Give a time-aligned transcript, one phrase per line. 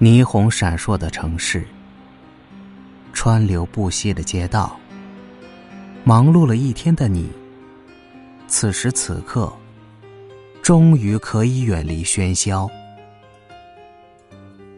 [0.00, 1.66] 霓虹闪烁的城市，
[3.12, 4.78] 川流不息的街道，
[6.04, 7.28] 忙碌了一天的你，
[8.46, 9.52] 此时此刻，
[10.62, 12.70] 终于可以远离喧嚣，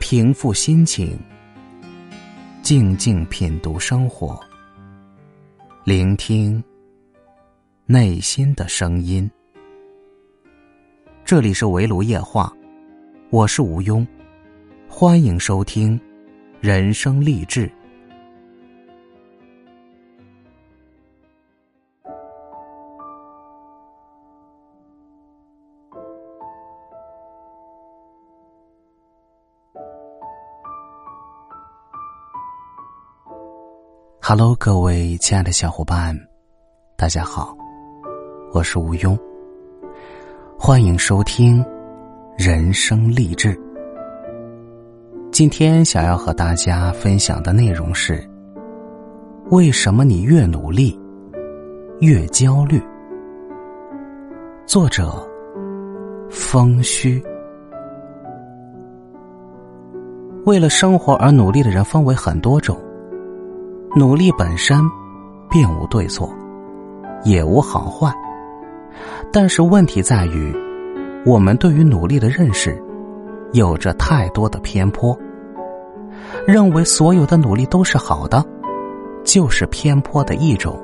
[0.00, 1.20] 平复心情，
[2.62, 4.40] 静静品读生活，
[5.84, 6.64] 聆听
[7.84, 9.30] 内心的声音。
[11.22, 12.50] 这里是围炉夜话，
[13.28, 14.06] 我是吴庸。
[14.94, 15.98] 欢迎收听
[16.60, 17.66] 《人生励志》。
[34.20, 36.14] Hello，各位亲爱的小伙伴，
[36.98, 37.56] 大家好，
[38.52, 39.18] 我是吴庸。
[40.58, 41.64] 欢迎收听
[42.36, 43.56] 《人生励志》。
[45.32, 48.22] 今天想要和大家分享的内容是：
[49.48, 51.00] 为什么你越努力
[52.00, 52.78] 越焦虑？
[54.66, 55.26] 作者：
[56.28, 57.24] 风虚。
[60.44, 62.78] 为了生活而努力的人分为很多种，
[63.96, 64.82] 努力本身
[65.48, 66.30] 并无对错，
[67.24, 68.14] 也无好坏，
[69.32, 70.54] 但是问题在于，
[71.24, 72.78] 我们对于努力的认识。
[73.54, 75.14] 有着太多的偏颇，
[76.46, 78.44] 认为所有的努力都是好的，
[79.24, 80.78] 就是偏颇的一种。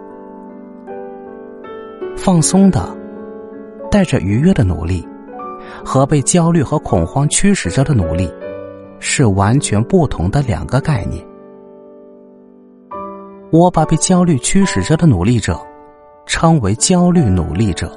[2.17, 2.89] 放松的、
[3.91, 5.07] 带着愉悦的努力，
[5.85, 8.31] 和被焦虑和恐慌驱使着的努力，
[8.99, 11.25] 是完全不同的两个概念。
[13.51, 15.59] 我把被焦虑驱使着的努力者，
[16.27, 17.91] 称为焦虑努力者。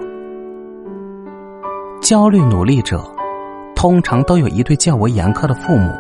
[2.02, 3.02] 焦虑努力者。
[3.74, 5.92] 通常都有一对较为严苛的父母，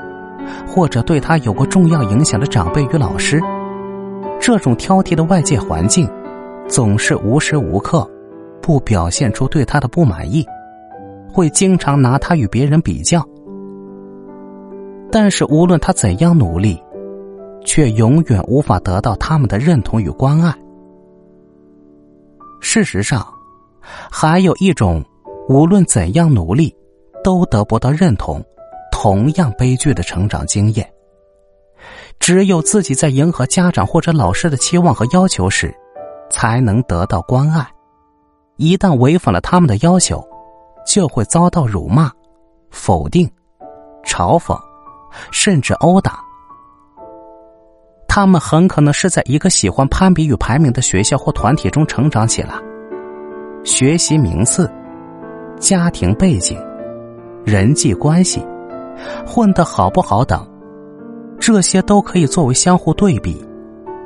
[0.67, 3.41] 或者对他有过重要影响的长辈与老师。
[4.39, 6.09] 这种挑剔的外界环境，
[6.67, 8.09] 总是无时无刻
[8.61, 10.45] 不表现出对他的不满意，
[11.31, 13.23] 会经常拿他与别人比较。
[15.11, 16.81] 但是无论他怎样努力，
[17.65, 20.53] 却永远无法得到他们的认同与关爱。
[22.59, 23.25] 事实上，
[24.11, 25.03] 还有一种
[25.49, 26.75] 无论怎样努力。
[27.23, 28.43] 都得不到认同，
[29.01, 30.87] 同样悲剧的成长经验。
[32.19, 35.73] 只有自己在迎合家长或者老师的期望和要求时，
[36.29, 37.67] 才能得到关爱。
[38.57, 40.23] 一旦违反了他们的要求，
[40.85, 42.11] 就会遭到辱骂、
[42.69, 43.27] 否定、
[44.05, 44.55] 嘲讽，
[45.31, 46.19] 甚至殴打。
[48.07, 52.53] 他们很可能是在一个喜欢攀比与排名的学校或团体中成长起来，
[53.63, 54.71] 学习名次、
[55.59, 56.55] 家庭背景。
[57.43, 58.45] 人际关系，
[59.25, 60.45] 混得好不好等，
[61.39, 63.43] 这些都可以作为相互对比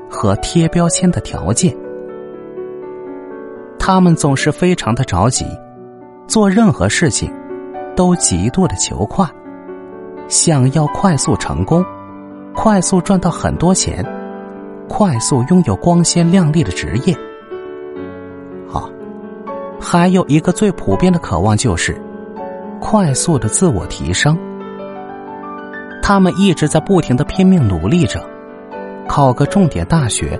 [0.09, 1.75] 和贴标签的条件。
[3.79, 5.45] 他们总是非常的着急，
[6.27, 7.31] 做任何事情
[7.95, 9.25] 都极度的求快，
[10.27, 11.85] 想要快速成功，
[12.53, 14.05] 快速赚到很多钱，
[14.87, 17.15] 快速拥有光鲜亮丽的职业。
[18.67, 18.89] 好，
[19.79, 21.95] 还有一个最普遍的渴望就是。
[22.81, 24.37] 快速的自我提升，
[26.07, 28.23] 他们一直在不停的拼命努力着，
[29.07, 30.39] 考个重点大学，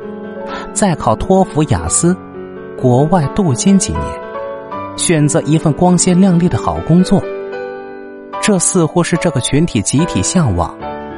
[0.74, 2.16] 再考托福、雅思，
[2.78, 4.04] 国外镀金几年，
[4.96, 7.20] 选择一份光鲜亮丽的好工作。
[8.40, 10.72] 这似乎是这个群体集体向往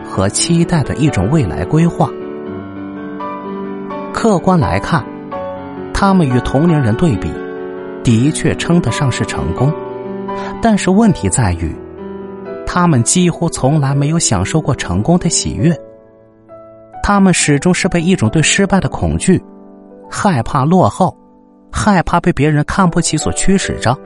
[0.05, 2.09] 和期待的一种未来规划。
[4.13, 5.03] 客观来看，
[5.93, 7.29] 他们与同龄人对比，
[8.01, 9.69] 的确称得上是成功。
[10.61, 11.75] 但是问题在于，
[12.79, 15.75] 他们几乎从来没有享受过成功的喜悦。
[17.01, 19.43] 他们始终是被一种对失败的恐惧、
[20.07, 21.17] 害怕落后、
[21.71, 23.97] 害怕被别人看不起所驱使着。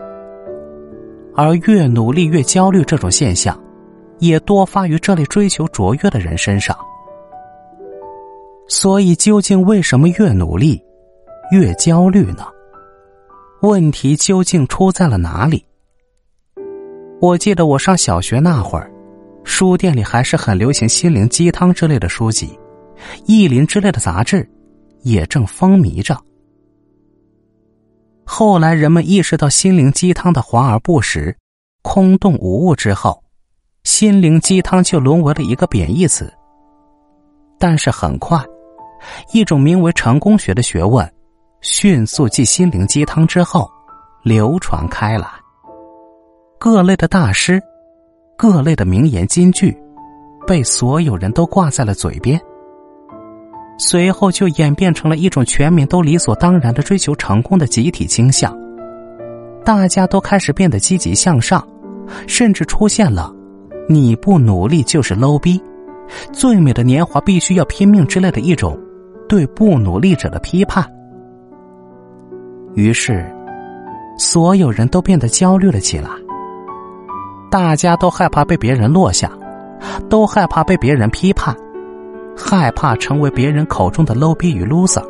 [1.36, 3.62] 而越努力越焦虑这种现象，
[4.20, 6.74] 也多发于这类追求卓越的人身上。
[8.70, 10.82] 所以，究竟为什么越努力
[11.52, 12.46] 越焦虑呢？
[13.64, 15.62] 问题究竟出在了哪里？
[17.22, 18.92] 我记得我上小学那会儿，
[19.44, 22.60] 书店里还是很流行心灵鸡汤之类的书籍，
[23.28, 24.50] 意林之类的杂志
[25.04, 26.20] 也正风靡着。
[28.26, 31.38] 后来人们意识到心灵鸡汤的华而不实、
[31.84, 33.24] 空洞无物之后，
[33.84, 36.34] 心灵鸡汤就沦为了一个贬义词。
[37.60, 38.44] 但是很快，
[39.32, 41.08] 一种名为成功学的学问，
[41.62, 43.70] 迅速继心灵鸡汤之后
[44.24, 45.30] 流传开来。
[46.64, 47.60] 各类的大师，
[48.38, 49.76] 各类的名言金句，
[50.46, 52.40] 被所有人都挂在了嘴边。
[53.80, 58.56] 随后就演变成了一种全民都理所当然的追求成功的集体倾向，
[59.66, 61.68] 大家都开始变得积极向上，
[62.28, 63.34] 甚至出现了
[63.90, 65.60] “你不努力就是 low 逼
[66.32, 68.80] ”，“最美的年华必须要拼命”之类的一种
[69.28, 70.88] 对不努力者的批判。
[72.76, 73.26] 于是，
[74.16, 76.08] 所有人都变得焦虑了起来，
[77.52, 79.30] 大家都害怕被别人落下，
[80.10, 81.54] 都害怕被别人批判。
[82.36, 85.04] 害怕成为别人口中的 low 逼与 loser，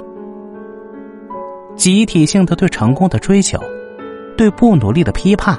[1.75, 3.59] 集体性的对成功的追求，
[4.35, 5.55] 对不努力的批判，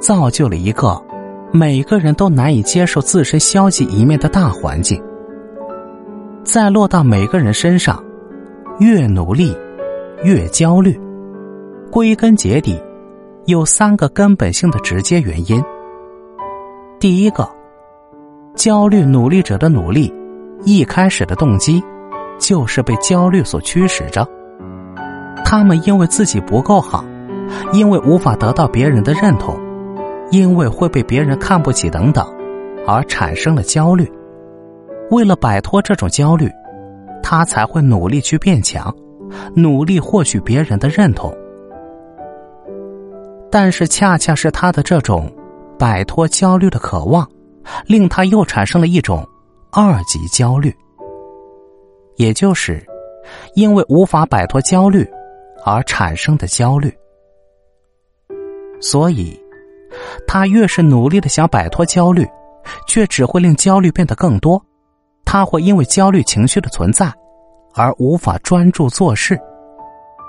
[0.00, 0.96] 造就了一个
[1.52, 5.02] 每个人都难以接受自身消极一面的大环境。
[6.44, 8.00] 再落到每个人身上，
[8.78, 9.54] 越努力
[10.22, 10.98] 越焦虑。
[11.90, 12.80] 归根结底，
[13.46, 15.60] 有三个根本性的直接原因。
[16.98, 17.46] 第一个，
[18.54, 20.12] 焦虑努力者的努力。
[20.64, 21.82] 一开始的动机，
[22.38, 24.26] 就是被焦虑所驱使着。
[25.44, 27.04] 他们因为自己不够好，
[27.72, 29.54] 因为无法得到别人的认同，
[30.30, 32.26] 因为会被别人看不起等等，
[32.86, 34.10] 而产生了焦虑。
[35.10, 36.50] 为了摆脱这种焦虑，
[37.22, 38.92] 他才会努力去变强，
[39.54, 41.30] 努力获取别人的认同。
[43.50, 45.30] 但是，恰恰是他的这种
[45.78, 47.28] 摆脱焦虑的渴望，
[47.86, 49.26] 令他又产生了一种。
[49.72, 50.74] 二级焦虑，
[52.14, 52.82] 也就是
[53.54, 55.06] 因为无法摆脱焦虑
[55.66, 56.90] 而产生的焦虑。
[58.80, 59.38] 所以，
[60.26, 62.26] 他越是努力的想摆脱焦虑，
[62.86, 64.64] 却只会令焦虑变得更多。
[65.26, 67.12] 他会因为焦虑情绪的存在
[67.74, 69.38] 而无法专注做事，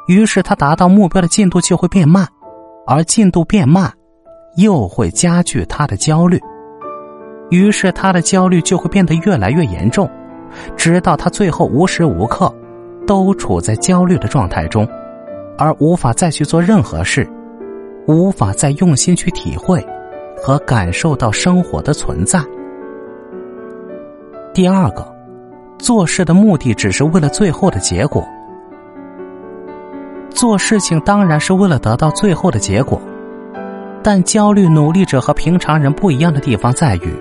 [0.10, 2.28] 于是他达到目标的进度就会变慢，
[2.86, 3.94] 而进度变慢，
[4.58, 6.40] 又会加剧他的焦虑。
[7.50, 10.10] 于是他的焦虑就会变得越来越严重，
[10.76, 12.54] 直到他最后无时无刻
[13.08, 14.86] 都处在焦虑的状态中，
[15.58, 17.28] 而无法再去做任何事，
[18.06, 19.82] 无法再用心去体会
[20.36, 22.44] 和感受到生活的存在。
[24.54, 25.08] 第二个，
[25.78, 28.28] 做事的目的只是为了最后的结果。
[30.30, 33.02] 做事情当然是为了得到最后的结果，
[34.10, 37.14] 但焦虑努力者和平常人不一样的地方在于。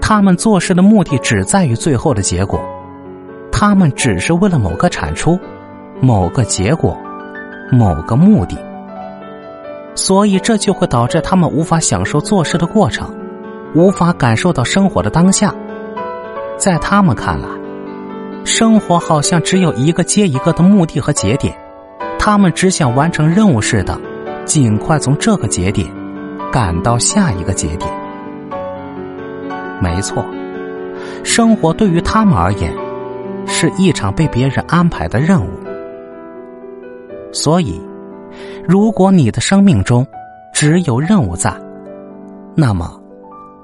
[0.00, 2.60] 他们做事的目的只在于最后的结果，
[3.52, 5.38] 他们只是为了某个产出、
[6.00, 6.98] 某个结果、
[7.70, 8.58] 某个目的，
[9.94, 13.14] 所以这就会导致他们无法享受做事的过程，
[13.76, 15.54] 无法感受到生活的当下。
[16.56, 17.46] 在他们看来，
[18.44, 21.56] 生活好像只有一个接一个的目的和节点，
[22.18, 23.96] 他们只想完成任务似的，
[24.44, 25.86] 尽快从这个节点
[26.52, 27.90] 赶到下一个节点。
[29.80, 30.24] 没错，
[31.22, 32.72] 生活对于他们而言
[33.46, 35.50] 是一场被别人安排的任务。
[37.30, 37.80] 所以，
[38.66, 40.06] 如果你的生命中
[40.52, 41.52] 只有任务在，
[42.56, 43.00] 那么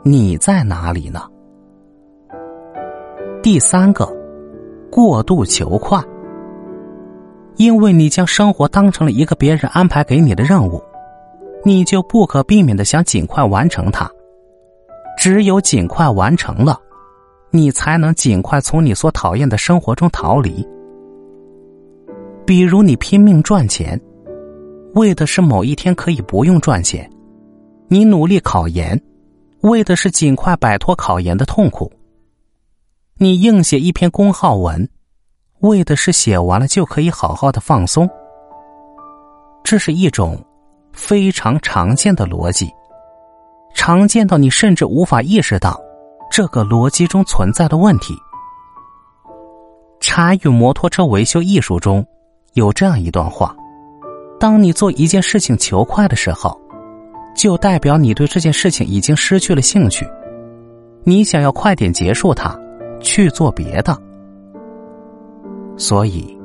[0.03, 1.23] 你在哪里呢？
[3.43, 4.09] 第三个，
[4.91, 6.01] 过度求快，
[7.57, 10.83] 因为你将生活当成了一个别人安排给你的任务，
[11.65, 14.11] 你就不可避免的想尽快完成它。
[15.17, 16.79] 只有尽快完成了，
[17.51, 20.67] 你才能尽快从你所讨厌的生活中逃离。
[22.45, 23.99] 比如，你拼命赚钱，
[24.95, 27.09] 为的是某一天可以不用赚钱；
[27.89, 29.01] 你努力考研，
[29.63, 31.91] 为的是尽快摆脱考研的痛苦；
[33.17, 34.87] 你硬写一篇公号文，
[35.61, 38.07] 为的是写完了就可以好好的放松。
[39.63, 40.39] 这是一种
[40.95, 42.73] 非常常见的逻辑。
[43.75, 45.79] 常见到你甚至无法意识到
[46.31, 48.15] 这个逻辑中存在的问题。
[50.01, 52.07] 《茶与摩托车维修艺术》中
[52.53, 53.55] 有这样一段话：
[54.39, 56.59] 当你做一件事情求快的时候，
[57.35, 60.07] 就代表你对这件事情已经失去了兴趣，
[61.03, 62.57] 你想要快点结束它，
[63.01, 64.01] 去做别的。
[65.77, 66.39] 所以，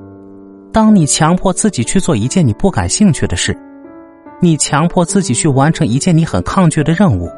[0.73, 3.55] 当你强迫自己去做一件你不感兴趣的事。
[4.41, 7.29] 你强迫自己去完成一件你很抗拒的任务，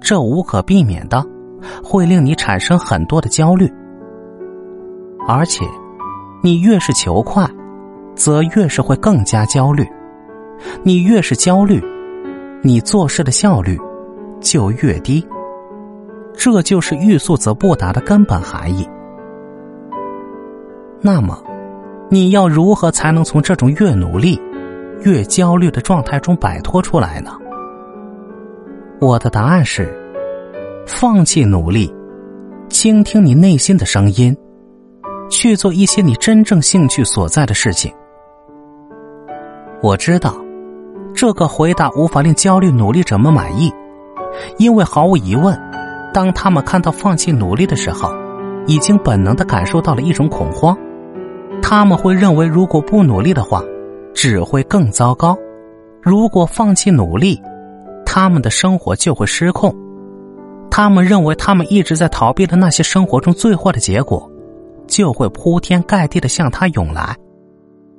[0.00, 1.24] 这无可避免的
[1.82, 3.68] 会令你产生很多的焦虑。
[5.26, 5.64] 而且，
[6.42, 7.48] 你越是求快，
[8.14, 9.84] 则越是会更加焦虑。
[10.82, 11.82] 你越是焦虑，
[12.62, 13.76] 你做事的效率
[14.40, 15.26] 就越低。
[16.36, 18.88] 这就是欲速则不达的根本含义。
[21.00, 21.42] 那么，
[22.08, 24.40] 你要如何才能从这种越努力？
[25.04, 27.30] 越焦虑的状态中摆脱出来呢？
[29.00, 29.92] 我的答案是：
[30.86, 31.94] 放弃努力，
[32.70, 34.34] 倾听你内心的声音，
[35.28, 37.92] 去做一些你真正兴趣所在的事情。
[39.82, 40.34] 我知道，
[41.14, 43.70] 这个回答无法令焦虑努力者们满意，
[44.56, 45.54] 因为毫无疑问，
[46.14, 48.10] 当他们看到放弃努力的时候，
[48.66, 50.74] 已经本能的感受到了一种恐慌。
[51.60, 53.62] 他们会认为，如果不努力的话，
[54.14, 55.36] 只会更糟糕；
[56.00, 57.40] 如果放弃努力，
[58.06, 59.74] 他们的生活就会失控。
[60.70, 64.30] 他们认为，他们一直在逃避的那些生活中最坏的结果，
[64.86, 67.16] 就会铺天盖地的向他涌来。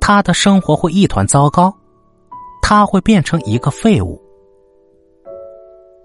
[0.00, 1.74] 他的生活会一团糟糕，
[2.62, 4.20] 他会变成一个废物。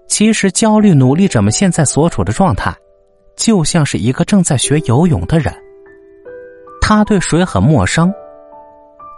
[0.08, 2.74] 其实，焦虑努力者们现在所处的状态，
[3.36, 5.54] 就像是一个正在学游泳的人。
[6.80, 8.12] 他对水很陌生，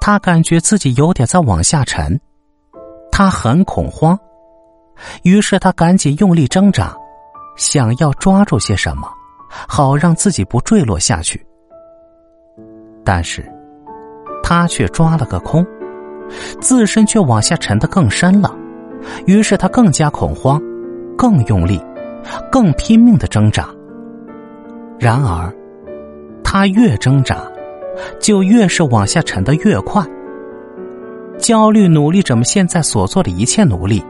[0.07, 2.21] 他感觉自己有点在往下沉，
[3.11, 4.19] 他很恐慌，
[5.23, 6.95] 于是他赶紧用力挣扎。
[7.57, 9.11] 想要抓住些什么，
[9.67, 11.43] 好让自己不坠落下去，
[13.03, 13.51] 但是，
[14.43, 15.67] 他却抓了个空，
[16.61, 18.55] 自身却往下沉的更深了。
[19.25, 20.61] 于是他更加恐慌，
[21.17, 21.83] 更用力，
[22.53, 23.71] 更拼命的挣扎。
[24.99, 25.51] 然而，
[26.45, 27.39] 他越挣扎，
[28.21, 30.05] 就越是往下沉的越快。
[31.39, 34.05] 焦虑努力者们现在所做的一切努力，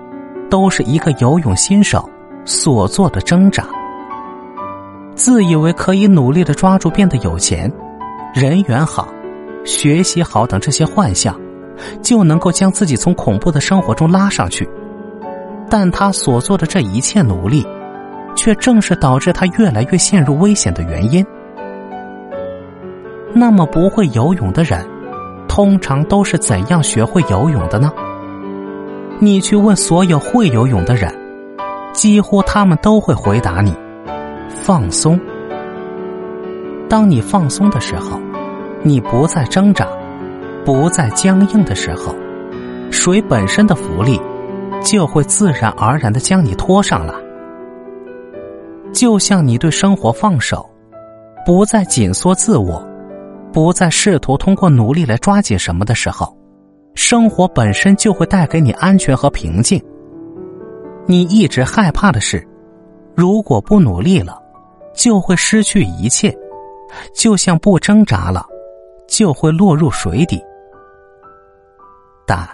[0.50, 2.08] 都是一个游泳新手。
[2.46, 3.66] 所做的挣扎，
[5.14, 7.72] 自以为可以努力的抓住变得有钱、
[8.34, 9.08] 人缘好、
[9.64, 11.34] 学习好等这些幻象，
[12.02, 14.68] 就能够将自己从恐怖的生活中拉上去。
[15.70, 17.66] 但他所做的这一切努力，
[18.36, 21.24] 却正是导致他越来越陷入危险的原因。
[23.34, 24.86] 那么，不会游泳的人，
[25.48, 27.92] 通常都是怎样学会游泳的呢？
[29.18, 31.12] 你去问所有会游泳的人。
[31.92, 33.72] 几乎他们都会回答你：
[34.48, 35.18] 放松。
[36.88, 38.20] 当你放松的时候，
[38.82, 39.86] 你不再挣扎，
[40.64, 42.12] 不再僵硬的时候，
[42.90, 44.20] 水本身的浮力
[44.82, 47.14] 就会自然而然的将你拖上来。
[48.92, 50.68] 就像你对生活放手，
[51.46, 52.84] 不再紧缩自我，
[53.54, 56.36] 不再试图通过努力来抓紧什么的时候，
[56.96, 59.80] 生活本身就会带给你安全和平静。
[61.06, 62.44] 你一直害怕的是，
[63.14, 64.42] 如果不努力了，
[64.92, 66.36] 就会失去一切，
[67.14, 68.44] 就像不挣扎了，
[69.06, 70.42] 就会落入水底。
[72.26, 72.48] 但，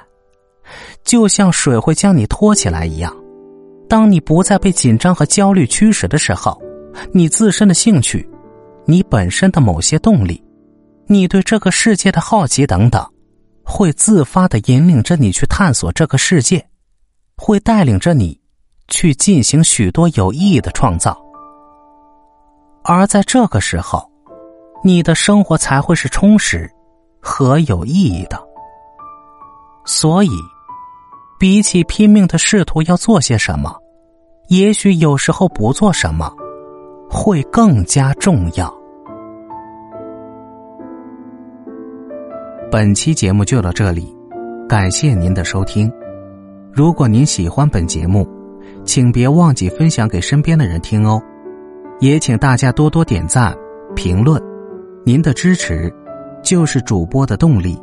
[1.02, 3.10] 就像水会将你拖起来一样，
[3.88, 6.60] 当你不再被紧张和焦虑驱使的时候，
[7.10, 8.28] 你自身的兴趣，
[8.84, 10.42] 你本身的某些动力，
[11.12, 13.04] 你对这个世界的好奇等等，
[13.64, 16.64] 会自发的引领着你去探索这个世界，
[17.36, 18.38] 会带领着你。
[18.92, 21.16] 去进行许多有意义的创造，
[22.82, 24.04] 而在这个时候，
[24.82, 26.68] 你的生活才会是充实
[27.20, 28.36] 和有意义的。
[29.86, 30.30] 所以，
[31.38, 33.72] 比起拼命的试图要做些什么，
[34.48, 36.28] 也许有时候不做什么
[37.08, 38.79] 会更加重要。
[42.70, 44.14] 本期节目就到这里，
[44.68, 45.90] 感谢您的收听。
[46.72, 48.24] 如果您喜欢本节目，
[48.84, 51.20] 请别忘记分享给身边的人听哦，
[51.98, 53.52] 也请大家多多点赞、
[53.96, 54.40] 评论，
[55.04, 55.92] 您的支持
[56.44, 57.76] 就是主播的动力。